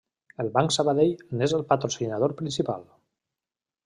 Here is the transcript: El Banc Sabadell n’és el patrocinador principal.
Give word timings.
El 0.43 0.47
Banc 0.53 0.71
Sabadell 0.75 1.11
n’és 1.41 1.53
el 1.57 1.63
patrocinador 1.73 2.33
principal. 2.41 2.83